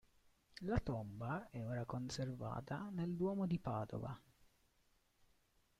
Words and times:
La 0.61 0.79
tomba 0.79 1.51
è 1.51 1.63
ora 1.63 1.85
conservata 1.85 2.89
nel 2.91 3.15
duomo 3.15 3.45
di 3.45 3.59
Padova. 3.59 4.19